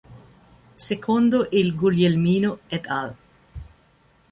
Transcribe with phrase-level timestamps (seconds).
[0.77, 3.15] Secondo il Guglielmino et al.